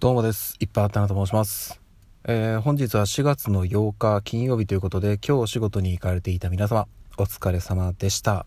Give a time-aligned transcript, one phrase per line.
[0.00, 0.54] どうもです。
[0.60, 1.80] いっぱいあったなと申します。
[2.22, 6.86] えー、本日は4月の8日金曜日ということで、今日お仕事に行かれていた皆様、
[7.18, 8.46] お疲れ様でした。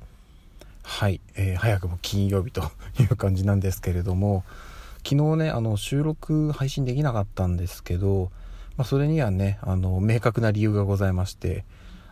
[0.81, 2.61] はい、えー、早くも金曜日と
[3.01, 4.45] いう感じなんですけれども、
[5.05, 8.31] 昨日ね、あの、収録配信できなかったんですけど、
[8.77, 11.65] まあ、それにはね、あの、明確な理由がございまして、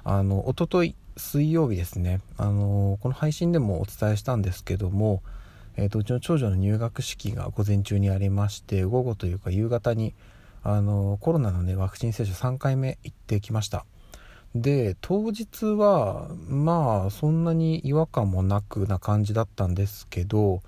[0.04, 5.24] あの、おととい、水曜日ですね、あの、この配信でもお伝えしたんですけども、
[5.82, 10.14] えーと、うちの長女の入学式が午前中にありまして午後というか夕方に
[10.62, 13.86] あのコロナのねワクチン接種3回目行ってきました。
[14.54, 20.62] で当日はまあそんなに違和感もなくな感じだったんですけど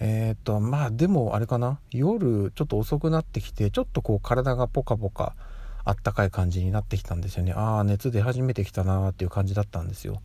[0.00, 1.78] えっ、ー、とまあでもあれかな？
[1.90, 5.34] 夜ちょっと遅くなってきてちょっとこう体がポカポカ
[5.86, 7.54] あったかい感じになってきたんですよね。
[7.54, 10.20] ああ熱出始めてきたなーっていう感じだったんですよ。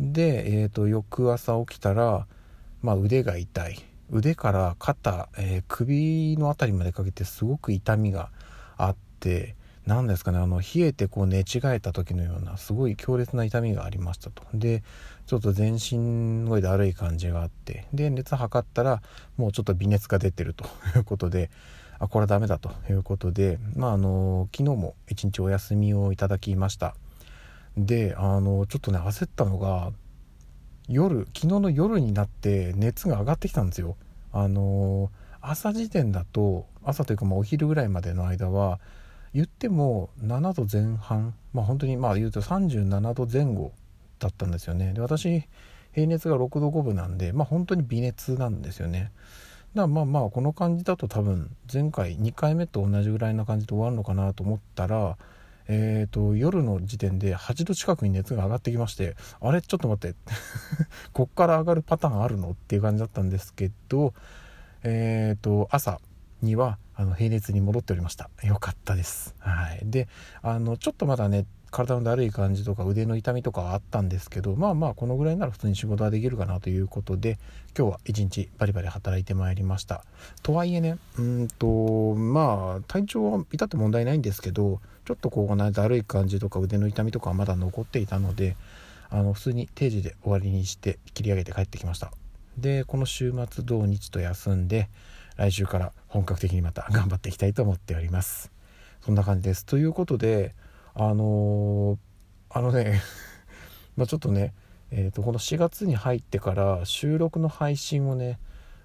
[0.00, 2.26] で、えーと翌朝起きたら
[2.84, 3.82] まあ、腕が痛い。
[4.10, 8.28] 腕から肩、えー、首の辺りまでかけてすごく痛みが
[8.76, 14.42] あって何ですかねあの冷えてこう寝違えた時のようなすごい強烈な痛みがありましたと。
[14.52, 14.82] で
[15.24, 19.00] ちょっと全身の上で悪い感じがあってで熱測ったら
[19.38, 21.50] もうちょっと微熱が出てると いうことで
[21.98, 26.94] あこれはダメだということでまああの昨日も一日お休みをいただきました。
[27.78, 29.90] であのちょっとね焦ったのが
[30.88, 33.96] 夜昨日の夜になって熱が上がってきたんですよ。
[34.32, 35.10] あの
[35.40, 38.80] 朝時点だと朝というかまお昼ぐらいまでの間は
[39.32, 43.72] 言っても7度前半まあ本当にまあ言うと37度前後
[44.18, 44.92] だったんですよね。
[44.92, 45.44] で私
[45.92, 49.12] 平熱が6度5分なんでまあ本当に微熱なんですよね。
[49.74, 55.16] だからまあまあこの感じだと多分前回2回目と同じぐらいな感じで終わるのかなと思ったら
[55.68, 59.62] えーと、夜の時点で8度近くに熱が上がってきましてあれ？
[59.62, 60.16] ちょっと待って。
[61.12, 62.50] こっから上がるパターンあるの？
[62.50, 64.14] っていう感じだったんですけど、
[64.82, 66.00] えーと、朝
[66.42, 68.30] にはあの平熱に戻っておりました。
[68.42, 69.34] よかったです。
[69.38, 69.80] はい。
[69.84, 70.08] で
[70.42, 77.36] あのちょっとまだね体のだるい感じとか腕の痛みとかはあったんですけどまあまあこのぐらいなら普通に仕事はできるかなということで
[77.76, 80.04] 今日は一日バリバリ働いてまいりました。
[80.44, 88.56] とはいえねうんとまあ体調は至って問題ないんですけどちょっとこうだるい感じとか腕の痛みとかはまだ残っていたので
[89.10, 92.12] あの普通に定時で終わりにして切り上げて帰ってきました。
[92.56, 94.88] でこの週末土日と休んで
[95.36, 98.52] 来週から本格的にまた頑張っていきたいと思っております。
[99.04, 99.66] そんな感じです。
[99.66, 100.54] ということで
[100.94, 103.00] あのー、あのね
[103.96, 104.54] まちょっとね
[104.96, 108.38] えーと、この4月に入ってから収録の配信をね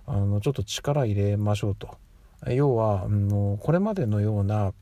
[0.07, 1.97] あのちょっと力入れましょうと。
[2.47, 4.73] 要は、あのこれまでのような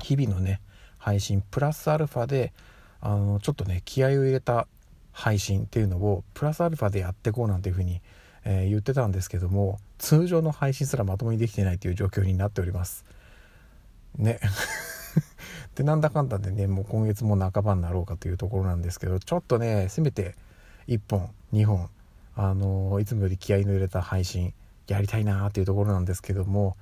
[0.00, 0.62] 日々のね
[0.98, 2.54] 配信プラスアルファで
[3.00, 4.66] あのちょっとね気合を入れた
[5.12, 8.00] 配信っていうのをプラスアルファでやっていこうなんていうふうに、
[8.44, 13.04] えー、言ってたんですけども通常の配信すらまともにできてないという状況になっております。
[14.16, 14.40] ね。
[15.76, 20.34] でなんだかんだでねもう今月も半ばになろうかというところなんですけどちょっとねせめて
[20.88, 21.88] 1本2本
[22.34, 24.54] あのいつもより気合いの入れた配信
[24.88, 26.76] やりたいなというところなんですけども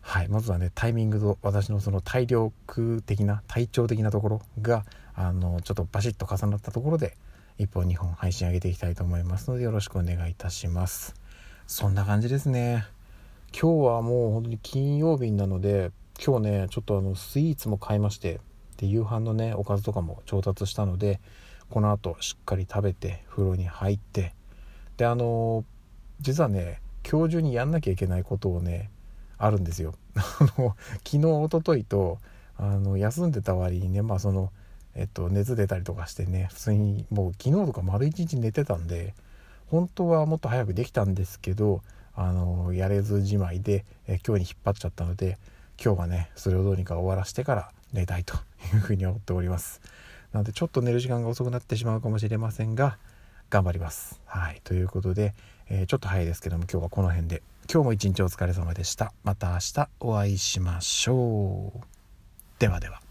[0.00, 4.84] はいまずはねタイミングと私のその体力的な体調的なところが
[5.14, 7.16] あのちょっとバシッと重なったところで
[7.58, 11.14] 1本2本配信上げていきたいと思いますのでよろしくお願いいたします。
[11.66, 12.86] そんな感じですね。
[13.52, 15.90] 今日はもう本当に金曜日なので
[16.24, 18.40] 今日ねちょっとあのスイーツも買いまして
[18.76, 21.20] で夕飯のねおかずとかも調達したので
[21.70, 24.34] この後しっかり食べて風呂に入って
[24.96, 25.64] であの
[26.20, 28.90] 実はね今日中にやんなきゃいけないことをね
[29.38, 29.94] あるんですよ。
[30.16, 30.20] あ
[30.58, 32.18] の昨日一昨日と
[32.56, 34.50] あの休んでた割にねまあその
[34.94, 39.14] えっと熱出たりとかしてね普通にもう昨日とか丸一日寝てたんで
[39.66, 41.82] 本当はもっと早くできたんですけど
[42.14, 45.38] あのやれずじまいでえ今日に引っ張っちゃったので
[45.82, 48.34] 今日はねそれをどうにか終わらしてから寝たいと
[48.74, 49.80] いうふうに思っております。
[50.32, 52.98] なのでちょっと寝る時間が遅くなってしまうかもしれませんが
[53.50, 54.20] 頑張ります。
[54.26, 55.34] はいということで、
[55.68, 57.42] えー、ちょっと早いですけども今日はこの辺で
[57.72, 59.12] 今日も一日お疲れ様でした。
[59.24, 61.80] また明日お会いしましょう。
[62.58, 63.05] ではでは。